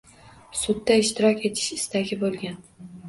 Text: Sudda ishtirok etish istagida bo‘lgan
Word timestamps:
Sudda 0.61 0.97
ishtirok 1.01 1.45
etish 1.51 1.67
istagida 1.77 2.21
bo‘lgan 2.25 2.61